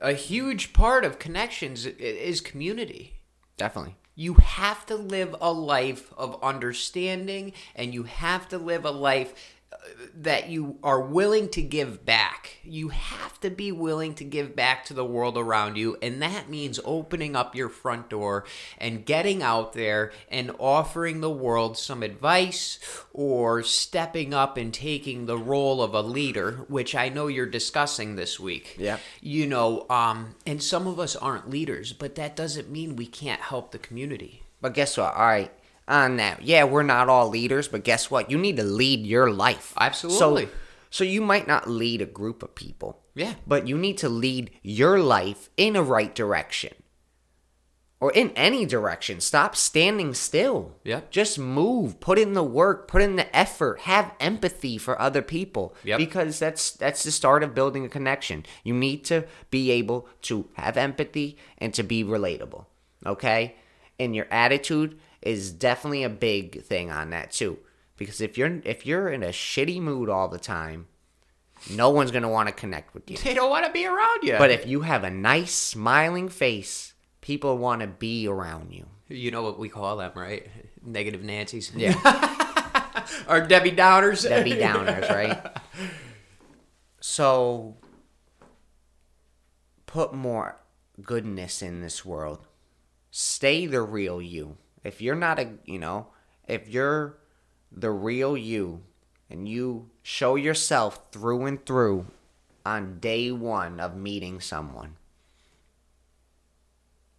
[0.00, 3.14] A huge part of connections is community.
[3.56, 3.96] Definitely.
[4.14, 9.32] You have to live a life of understanding and you have to live a life
[10.14, 12.58] that you are willing to give back.
[12.64, 16.48] You have to be willing to give back to the world around you, and that
[16.48, 18.44] means opening up your front door
[18.78, 22.78] and getting out there and offering the world some advice
[23.12, 28.16] or stepping up and taking the role of a leader, which I know you're discussing
[28.16, 28.76] this week.
[28.78, 28.98] Yeah.
[29.20, 33.40] You know, um, and some of us aren't leaders, but that doesn't mean we can't
[33.40, 34.42] help the community.
[34.60, 35.14] But guess what?
[35.14, 35.52] All right.
[35.88, 38.30] On that, yeah, we're not all leaders, but guess what?
[38.30, 39.72] You need to lead your life.
[39.80, 40.46] Absolutely.
[40.46, 40.52] So,
[40.90, 43.00] so you might not lead a group of people.
[43.14, 43.34] Yeah.
[43.46, 46.74] But you need to lead your life in a right direction.
[48.00, 49.20] Or in any direction.
[49.20, 50.76] Stop standing still.
[50.84, 51.00] Yeah.
[51.10, 51.98] Just move.
[51.98, 52.86] Put in the work.
[52.86, 53.80] Put in the effort.
[53.80, 55.74] Have empathy for other people.
[55.82, 55.98] Yep.
[55.98, 58.46] Because that's that's the start of building a connection.
[58.62, 62.66] You need to be able to have empathy and to be relatable.
[63.04, 63.56] Okay?
[63.98, 67.58] And your attitude is definitely a big thing on that too.
[67.96, 70.86] Because if you're if you're in a shitty mood all the time,
[71.70, 73.16] no one's gonna want to connect with you.
[73.16, 74.36] They don't want to be around you.
[74.38, 78.86] But if you have a nice smiling face, people want to be around you.
[79.08, 80.46] you know what we call them, right?
[80.84, 81.72] Negative Nancy's.
[81.74, 81.94] Yeah.
[83.28, 84.22] or Debbie Downers.
[84.22, 85.56] Debbie Downers, right?
[87.00, 87.76] So
[89.86, 90.56] put more
[91.02, 92.46] goodness in this world.
[93.10, 94.56] Stay the real you.
[94.84, 96.08] If you're not a, you know,
[96.46, 97.18] if you're
[97.70, 98.82] the real you
[99.28, 102.06] and you show yourself through and through
[102.64, 104.96] on day one of meeting someone,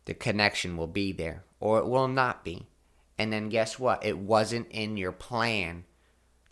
[0.05, 2.65] the connection will be there or it will not be.
[3.17, 4.05] And then guess what?
[4.05, 5.83] It wasn't in your plan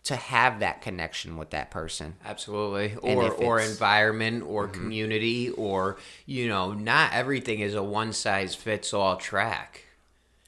[0.04, 2.16] to have that connection with that person.
[2.24, 2.92] Absolutely.
[3.02, 4.80] And Or or environment or mm-hmm.
[4.80, 9.87] community or you know, not everything is a one size fits all track.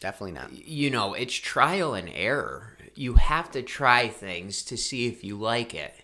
[0.00, 0.52] Definitely not.
[0.52, 2.76] You know, it's trial and error.
[2.94, 5.94] You have to try things to see if you like it.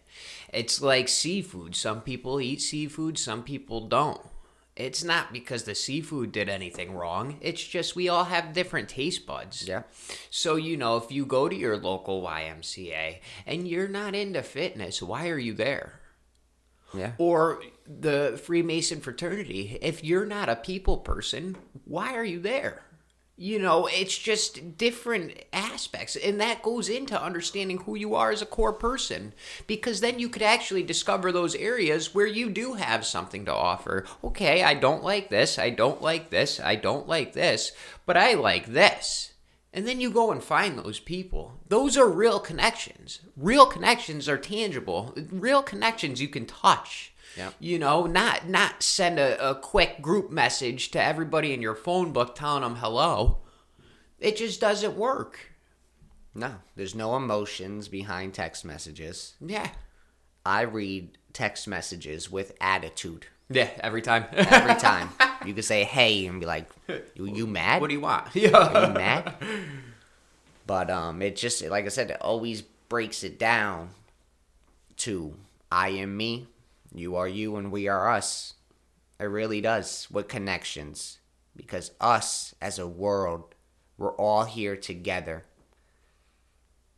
[0.53, 1.75] It's like seafood.
[1.75, 4.21] Some people eat seafood, some people don't.
[4.77, 7.39] It's not because the seafood did anything wrong.
[7.41, 9.67] It's just we all have different taste buds.
[9.67, 9.85] Yeah.
[10.29, 15.01] So, you know, if you go to your local YMCA and you're not into fitness,
[15.01, 16.01] why are you there?
[16.93, 17.13] Yeah.
[17.17, 21.57] Or the Freemason fraternity, if you're not a people person,
[21.87, 22.83] why are you there?
[23.39, 26.17] You know, it's just different aspects.
[26.17, 29.35] And that goes into understanding who you are as a core person.
[29.67, 34.07] Because then you could actually discover those areas where you do have something to offer.
[34.25, 35.59] Okay, I don't like this.
[35.59, 36.59] I don't like this.
[36.59, 37.73] I don't like this.
[38.07, 39.35] But I like this.
[39.71, 41.61] And then you go and find those people.
[41.69, 43.21] Those are real connections.
[43.37, 45.15] Real connections are tangible.
[45.31, 47.13] Real connections you can touch.
[47.37, 47.55] Yep.
[47.61, 52.13] You know, not not send a, a quick group message to everybody in your phone
[52.13, 53.39] book telling them hello.
[54.19, 55.39] It just doesn't work.
[56.35, 59.35] No, there's no emotions behind text messages.
[59.41, 59.69] Yeah.
[60.45, 64.27] I read text messages with attitude Yeah, every time.
[64.33, 65.11] every time.
[65.45, 66.69] you can say hey and be like,
[67.15, 67.81] "You, you mad?
[67.81, 68.27] what do you want?
[68.37, 68.87] Are Yeah.
[68.89, 69.35] you mad?"
[70.67, 73.91] But um, it just like I said, it always breaks it down
[74.99, 75.35] to
[75.71, 76.47] I am me,
[76.97, 78.55] you are you, and we are us.
[79.21, 81.19] It really does with connections
[81.55, 83.55] because us as a world,
[83.99, 85.45] we're all here together.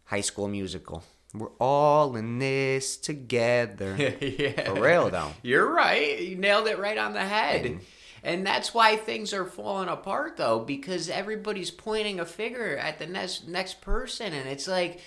[0.04, 1.04] High School Musical.
[1.34, 3.94] We're all in this together.
[4.20, 4.72] yeah.
[4.72, 5.32] For real though.
[5.42, 6.18] You're right.
[6.20, 7.66] You nailed it right on the head.
[7.66, 7.80] And-
[8.24, 13.06] And that's why things are falling apart, though, because everybody's pointing a finger at the
[13.06, 14.98] next next person, and it's like,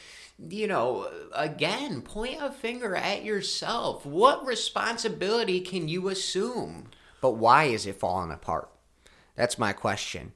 [0.49, 4.05] you know, again, point a finger at yourself.
[4.05, 6.87] What responsibility can you assume?
[7.21, 8.69] But why is it falling apart?
[9.35, 10.33] That's my question.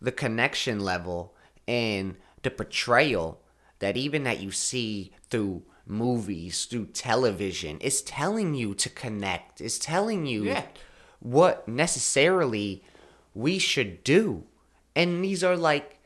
[0.00, 1.34] The connection level
[1.68, 3.40] and the portrayal
[3.78, 9.60] that even that you see through movies, through television, is telling you to connect.
[9.60, 10.64] Is telling you Yeah.
[11.20, 12.82] what necessarily
[13.34, 14.44] we should do.
[14.96, 15.98] And these are like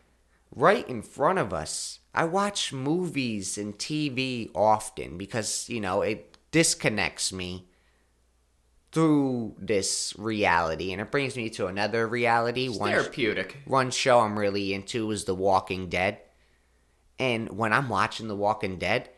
[0.54, 1.99] right in front of us.
[2.14, 7.68] I watch movies and TV often because, you know, it disconnects me
[8.92, 12.66] through this reality and it brings me to another reality.
[12.66, 13.58] It's One, therapeutic.
[13.64, 16.18] one show I'm really into is The Walking Dead.
[17.18, 19.08] And when I'm watching The Walking Dead,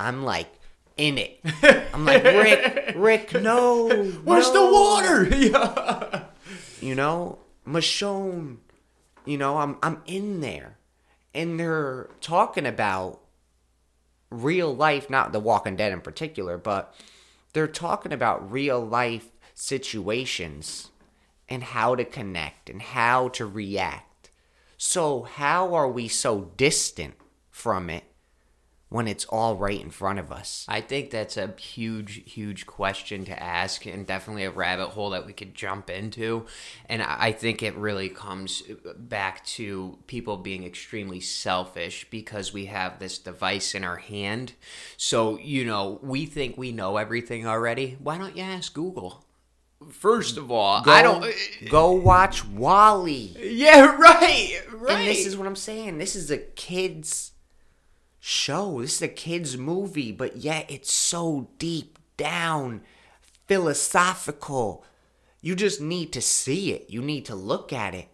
[0.00, 0.48] I'm like
[0.96, 1.40] in it.
[1.94, 3.88] I'm like, Rick, Rick, no.
[4.24, 5.24] Where's no." the water?
[5.36, 6.24] yeah.
[6.80, 8.56] you know michonne
[9.26, 10.78] you know i'm i'm in there
[11.34, 13.20] and they're talking about
[14.30, 16.94] real life not the walking dead in particular but
[17.52, 20.90] they're talking about real life situations
[21.48, 24.30] and how to connect and how to react.
[24.78, 27.14] So how are we so distant
[27.50, 28.04] from it
[28.90, 33.24] when it's all right in front of us I think that's a huge, huge question
[33.26, 36.46] to ask, and definitely a rabbit hole that we could jump into.
[36.86, 38.62] And I think it really comes
[38.96, 44.52] back to people being extremely selfish because we have this device in our hand.
[44.96, 47.96] So, you know, we think we know everything already.
[48.00, 49.24] Why don't you ask Google?
[49.90, 51.34] First of all, go, I don't.
[51.70, 54.98] go watch WALL-E Yeah, right, right.
[54.98, 55.98] And this is what I'm saying.
[55.98, 57.32] This is a kid's
[58.20, 58.80] show.
[58.80, 62.82] This is a kid's movie, but yet it's so deep down
[63.48, 64.84] philosophical.
[65.40, 66.88] You just need to see it.
[66.88, 68.08] You need to look at it.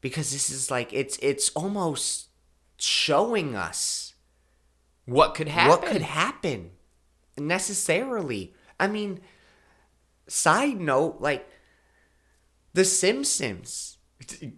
[0.00, 2.28] Because this is like it's it's almost
[2.78, 4.14] showing us
[5.06, 5.70] what could happen.
[5.70, 6.72] what could happen
[7.38, 8.54] necessarily.
[8.78, 9.20] I mean,
[10.26, 11.48] side note, like
[12.74, 13.95] The Simpsons.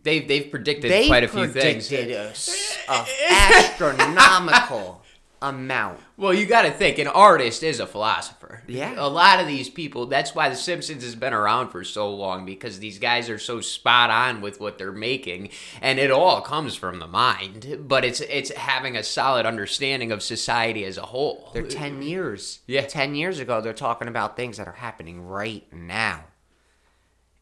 [0.03, 1.89] They've they've predicted They quite a few things.
[1.89, 5.03] They predicted a s- a astronomical
[5.41, 6.01] amount.
[6.17, 8.63] Well, you got to think an artist is a philosopher.
[8.67, 8.95] Yeah.
[8.97, 12.45] A lot of these people, that's why The Simpsons has been around for so long
[12.45, 15.51] because these guys are so spot on with what they're making
[15.81, 20.23] and it all comes from the mind, but it's it's having a solid understanding of
[20.23, 21.51] society as a whole.
[21.53, 22.61] They're 10 years.
[22.67, 22.83] Yeah.
[22.87, 26.25] 10 years ago, they're talking about things that are happening right now.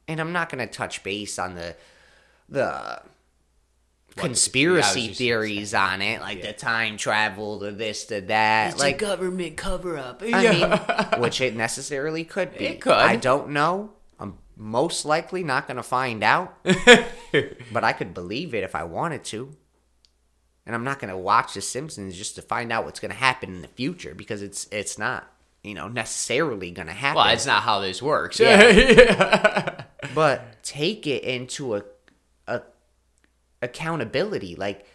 [0.09, 1.77] And I'm not going to touch base on the
[2.49, 3.01] the
[4.17, 8.21] conspiracy yeah, I was just- theories on it, like the time travel, the this, the
[8.23, 8.79] that.
[8.79, 10.23] like, government cover up.
[10.25, 10.51] I
[11.15, 12.67] mean, which it necessarily could be.
[12.67, 12.93] It could.
[12.93, 13.91] I don't know.
[14.19, 18.85] I'm most likely not going to find out, but I could believe it if I
[18.85, 19.55] wanted to.
[20.65, 23.17] And I'm not going to watch The Simpsons just to find out what's going to
[23.17, 25.31] happen in the future because it's it's not
[25.63, 27.17] you know necessarily going to happen.
[27.17, 28.41] well, it's not how this works.
[28.41, 29.85] Yeah.
[30.15, 31.85] but take it into a, a
[33.63, 34.87] accountability like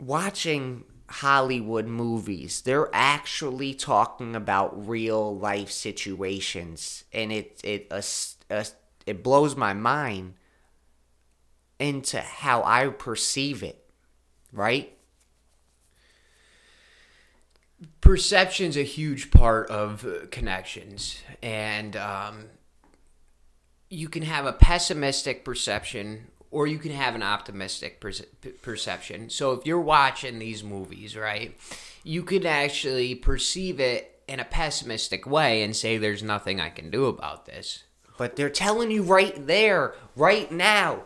[0.00, 7.92] watching hollywood movies they're actually talking about real life situations and it it
[9.06, 10.34] it blows my mind
[11.78, 13.86] into how i perceive it
[14.56, 14.92] right?
[18.00, 22.46] Perception's a huge part of uh, connections and um,
[23.90, 28.22] you can have a pessimistic perception or you can have an optimistic perce-
[28.62, 29.30] perception.
[29.30, 31.58] So if you're watching these movies right
[32.04, 36.90] you could actually perceive it in a pessimistic way and say there's nothing i can
[36.90, 37.84] do about this.
[38.18, 41.02] But they're telling you right there right now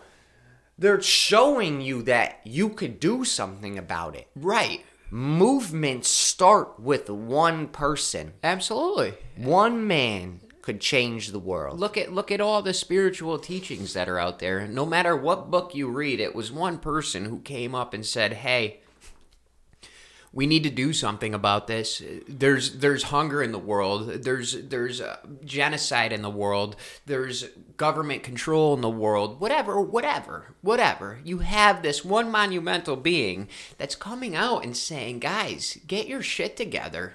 [0.79, 4.29] they're showing you that you could do something about it.
[4.35, 4.83] Right.
[5.11, 8.33] Movements start with one person.
[8.43, 9.15] absolutely.
[9.37, 11.81] One man could change the world.
[11.81, 14.67] look at look at all the spiritual teachings that are out there.
[14.67, 18.33] No matter what book you read it was one person who came up and said
[18.35, 18.81] hey
[20.33, 22.03] we need to do something about this.
[22.29, 24.23] There's there's hunger in the world.
[24.23, 26.77] There's there's uh, genocide in the world.
[27.07, 27.47] There's
[27.77, 29.41] government control in the world.
[29.41, 31.19] Whatever whatever whatever.
[31.25, 36.57] You have this one monumental being that's coming out and saying guys get your shit
[36.57, 37.15] together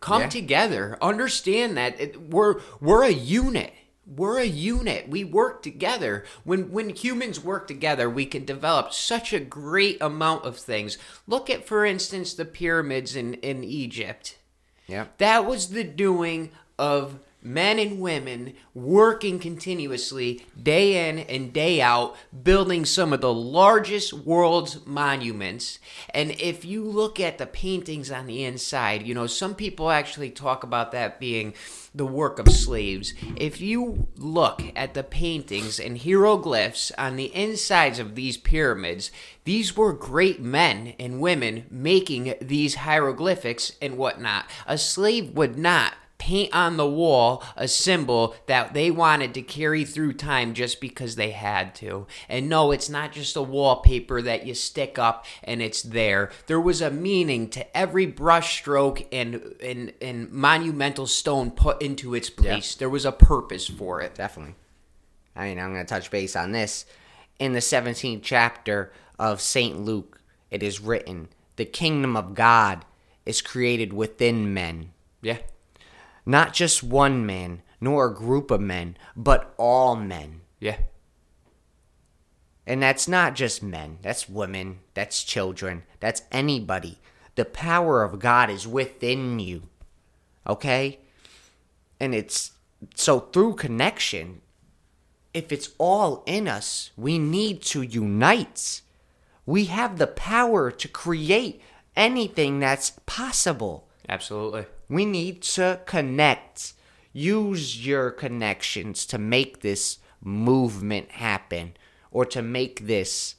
[0.00, 0.28] come Yeah.
[0.28, 0.98] together.
[1.02, 3.72] Understand that it, we're we're a unit.
[4.06, 5.08] We're a unit.
[5.08, 6.24] We work together.
[6.44, 10.96] When when humans work together we can develop such a great amount of things.
[11.26, 14.38] Look at for instance the pyramids in in egypt.
[14.86, 15.06] Yeah.
[15.18, 22.16] that was the doing of men and women working continuously day in and day out
[22.42, 25.78] building some of the largest world's monuments.
[26.10, 30.30] And if you look at the paintings on the inside you know some people actually
[30.30, 31.54] talk about that being
[31.94, 33.14] the work of slaves.
[33.36, 39.10] If you look at the paintings and hieroglyphs on the insides of these pyramids
[39.44, 44.44] these were great men and women making these hieroglyphics and whatnot.
[44.66, 49.84] A slave would not paint on the wall a symbol that they wanted to carry
[49.84, 52.06] through time just because they had to.
[52.28, 56.30] And no, it's not just a wallpaper that you stick up and it's there.
[56.46, 62.14] There was a meaning to every brush stroke and and, and monumental stone put into
[62.14, 62.74] its place.
[62.74, 64.14] There was a purpose for it.
[64.14, 64.56] Definitely.
[65.34, 66.84] I mean, I'm going to touch base on this.
[67.38, 69.80] In the 17th chapter of St.
[69.80, 72.84] Luke, it is written, The kingdom of God
[73.24, 74.90] is created within men.
[75.22, 75.38] Yeah.
[76.28, 80.42] Not just one man, nor a group of men, but all men.
[80.60, 80.76] Yeah.
[82.66, 86.98] And that's not just men, that's women, that's children, that's anybody.
[87.34, 89.62] The power of God is within you.
[90.46, 90.98] Okay?
[91.98, 92.52] And it's
[92.94, 94.42] so through connection,
[95.32, 98.82] if it's all in us, we need to unite.
[99.46, 101.62] We have the power to create
[101.96, 103.88] anything that's possible.
[104.06, 104.66] Absolutely.
[104.88, 106.72] We need to connect.
[107.12, 111.76] Use your connections to make this movement happen
[112.10, 113.36] or to make this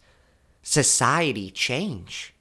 [0.61, 2.33] society change.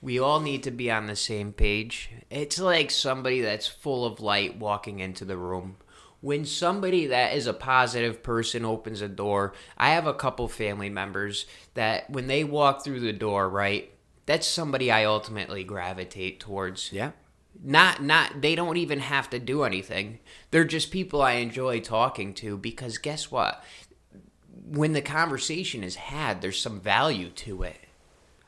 [0.00, 2.10] We all need to be on the same page.
[2.30, 5.76] It's like somebody that's full of light walking into the room.
[6.20, 10.88] When somebody that is a positive person opens a door, I have a couple family
[10.88, 13.92] members that when they walk through the door, right,
[14.26, 16.92] that's somebody I ultimately gravitate towards.
[16.92, 17.12] Yeah.
[17.62, 20.20] Not not they don't even have to do anything.
[20.50, 23.62] They're just people I enjoy talking to because guess what?
[24.70, 27.78] When the conversation is had, there's some value to it.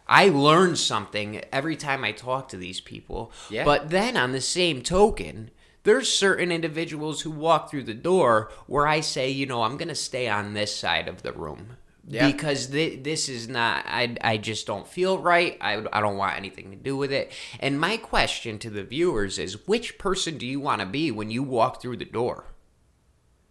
[0.07, 3.33] I learn something every time I talk to these people.
[3.49, 3.65] Yeah.
[3.65, 5.51] But then on the same token,
[5.85, 9.89] there's certain individuals who walk through the door where I say, you know, I'm going
[9.89, 11.77] to stay on this side of the room.
[12.07, 12.27] Yeah.
[12.27, 15.57] Because th- this is not, I, I just don't feel right.
[15.61, 17.31] I, I don't want anything to do with it.
[17.61, 21.31] And my question to the viewers is which person do you want to be when
[21.31, 22.47] you walk through the door?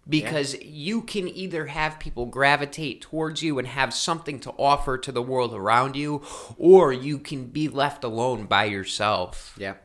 [0.08, 5.12] Because you can either have people gravitate towards you and have something to offer to
[5.12, 6.24] the world around you,
[6.58, 9.56] or you can be left alone by yourself.
[9.56, 9.76] Yeah.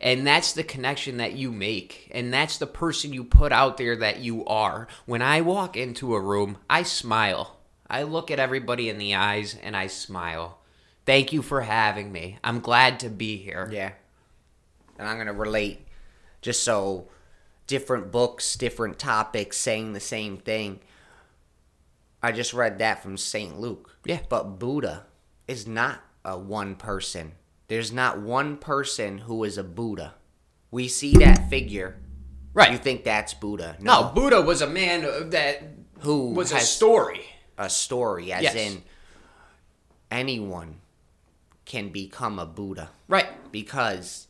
[0.00, 2.10] And that's the connection that you make.
[2.10, 4.88] And that's the person you put out there that you are.
[5.06, 7.57] When I walk into a room, I smile.
[7.90, 10.58] I look at everybody in the eyes and I smile.
[11.06, 12.38] Thank you for having me.
[12.44, 13.68] I'm glad to be here.
[13.72, 13.92] Yeah.
[14.98, 15.86] And I'm going to relate
[16.42, 17.08] just so
[17.66, 20.80] different books, different topics saying the same thing.
[22.22, 23.58] I just read that from St.
[23.58, 23.96] Luke.
[24.04, 24.20] Yeah.
[24.28, 25.06] But Buddha
[25.46, 27.32] is not a one person.
[27.68, 30.14] There's not one person who is a Buddha.
[30.70, 31.96] We see that figure.
[32.52, 32.72] Right.
[32.72, 33.76] You think that's Buddha.
[33.80, 35.62] No, Buddha was a man that
[36.00, 37.24] Who was a story.
[37.58, 38.54] A story, as Yes.
[38.54, 38.82] in
[40.10, 40.80] anyone
[41.64, 42.90] can become a Buddha.
[43.08, 43.28] Right.
[43.52, 44.26] because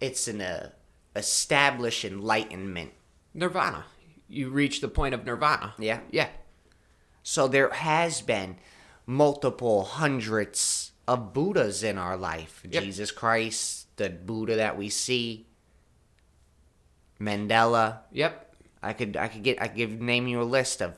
[0.00, 0.70] it's an uh,
[1.14, 2.92] established enlightenment.
[3.34, 3.84] Nirvana.
[4.28, 5.74] You reach the point of nirvana.
[5.78, 6.00] Yeah.
[6.10, 6.28] Yeah.
[7.22, 8.56] So there has been
[9.06, 12.62] multiple hundreds of Buddhas in our life.
[12.68, 12.82] Yep.
[12.84, 15.46] Jesus Christ, the Buddha that we see,
[17.20, 17.98] Mandela.
[18.12, 18.54] Yep.
[18.82, 20.94] I could I could get I could name you a list of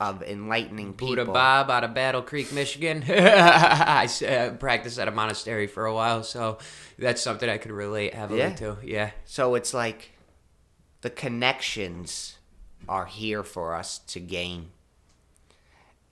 [0.00, 1.08] of enlightening people.
[1.16, 3.04] Buddha Bob out of Battle Creek, Michigan.
[3.08, 6.58] I uh, practiced at a monastery for a while, so
[6.98, 8.54] that's something I could relate heavily Yeah.
[8.56, 8.76] to.
[8.82, 9.10] Yeah.
[9.24, 10.10] So it's like
[11.02, 12.38] the connections
[12.88, 14.70] are here for us to gain.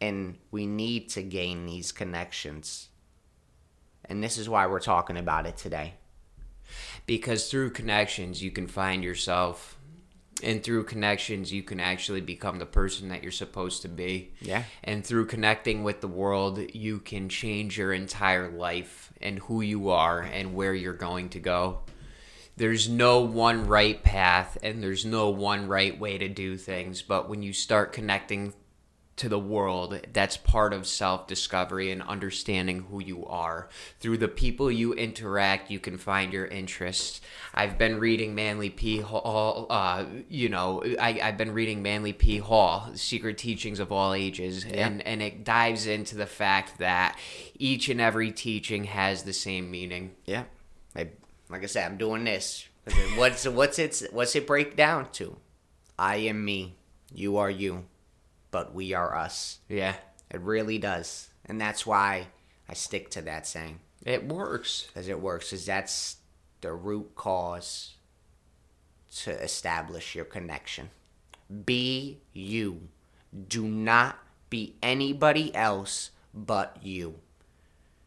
[0.00, 2.88] And we need to gain these connections.
[4.04, 5.94] And this is why we're talking about it today.
[7.06, 9.76] because through connections you can find yourself
[10.42, 14.32] and through connections you can actually become the person that you're supposed to be.
[14.40, 14.64] Yeah.
[14.84, 19.90] and through connecting with the world you can change your entire life and who you
[19.90, 21.80] are and where you're going to go.
[22.56, 27.00] There's no one right path and there's no one right way to do things.
[27.02, 28.52] But when you start connecting
[29.22, 33.68] to the world that's part of self-discovery and understanding who you are.
[34.00, 37.20] Through the people you interact you can find your interests.
[37.54, 38.98] I've been reading manly p.
[38.98, 42.38] Hall uh, you know I, i've been reading manly p.
[42.38, 47.16] Hall secret teachings of all ages and and it dives into the fact that
[47.56, 50.16] each and every teaching has the same meaning.
[50.26, 50.44] Yeah.
[50.96, 51.10] I,
[51.48, 52.66] like I said, I'm doing this.
[53.14, 55.36] What's what's it what's it break down to?
[55.96, 56.74] I am me,
[57.14, 57.84] you are you,
[58.52, 59.58] but we are us.
[59.68, 59.94] yeah
[60.30, 61.28] It really does.
[61.44, 62.28] And that's why
[62.68, 63.80] I stick to that saying.
[64.06, 66.18] it works as it works is that's
[66.60, 67.96] the root cause
[69.22, 70.90] to establish your connection.
[71.66, 72.88] Be you.
[73.48, 77.16] Do not be anybody else but you.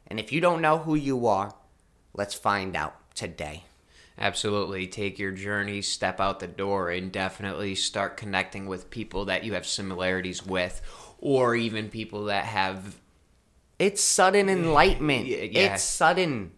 [0.08, 1.54] And if you don't know who you are,
[2.14, 3.66] let's find out today.
[4.18, 4.88] Absolutely.
[4.88, 9.54] Take your journey, step out the door, and definitely start connecting with people that you
[9.54, 10.82] have similarities with,
[11.20, 13.02] or even people that have.
[13.78, 15.28] It's sudden enlightenment.
[15.28, 15.74] Yeah.
[15.74, 16.52] It's sudden.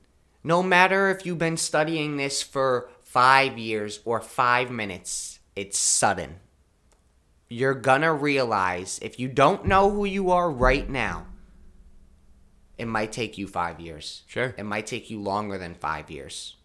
[0.43, 6.36] No matter if you've been studying this for five years or five minutes, it's sudden.
[7.49, 11.26] You're gonna realize if you don't know who you are right now,
[12.78, 14.22] it might take you five years.
[14.28, 14.53] Sure.
[14.58, 16.57] It might take you longer than five years.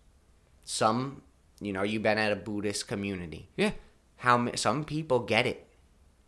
[0.64, 1.22] Some,
[1.60, 3.48] you know, you've been at a Buddhist community.
[3.56, 3.72] Yeah.
[4.16, 5.68] How some people get it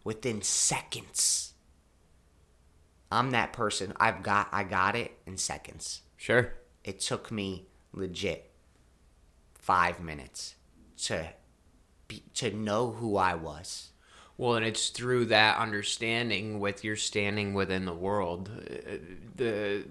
[0.03, 1.53] within seconds.
[3.11, 3.93] I'm that person.
[3.99, 6.03] I've got I got it in seconds.
[6.17, 6.53] Sure.
[6.83, 8.51] It took me legit
[9.55, 10.57] 5 minutes
[11.05, 11.29] to
[12.09, 13.91] be, to know who I was.
[14.37, 18.51] Well, and it's through that understanding with your standing within the world.
[18.69, 18.97] Uh,
[19.37, 19.85] The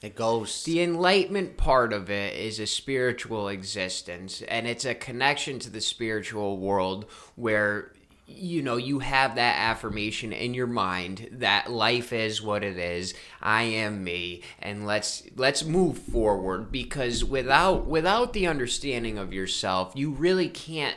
[0.00, 5.58] It goes the enlightenment part of it is a spiritual existence and it's a connection
[5.60, 7.92] to the spiritual world where
[8.28, 13.14] you know you have that affirmation in your mind that life is what it is
[13.40, 19.92] i am me and let's let's move forward because without without the understanding of yourself
[19.96, 20.96] you really can't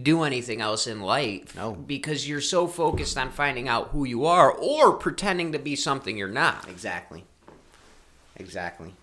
[0.00, 1.72] do anything else in life No.
[1.72, 6.16] because you're so focused on finding out who you are or pretending to be something
[6.18, 7.24] you're not Exactly.
[8.40, 8.94] Exactly.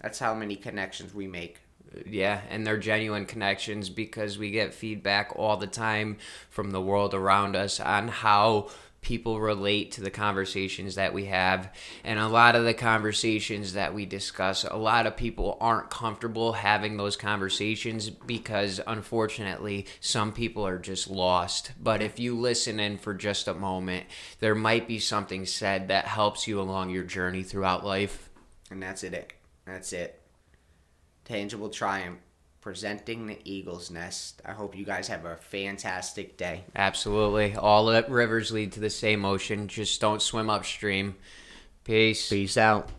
[0.00, 1.58] That's how many connections we make.
[2.06, 6.18] Yeah, and they're genuine connections because we get feedback all the time
[6.48, 8.70] from the world around us on how
[9.02, 11.74] people relate to the conversations that we have.
[12.04, 16.52] And a lot of the conversations that we discuss, a lot of people aren't comfortable
[16.52, 21.72] having those conversations because unfortunately, some people are just lost.
[21.80, 24.06] But if you listen in for just a moment,
[24.40, 28.28] there might be something said that helps you along your journey throughout life.
[28.70, 29.32] And that's it.
[29.64, 30.20] That's it.
[31.24, 32.18] Tangible Triumph
[32.60, 34.42] presenting the Eagle's Nest.
[34.44, 36.64] I hope you guys have a fantastic day.
[36.76, 37.54] Absolutely.
[37.54, 39.68] All the rivers lead to the same ocean.
[39.68, 41.16] Just don't swim upstream.
[41.84, 42.28] Peace.
[42.28, 42.90] Peace out.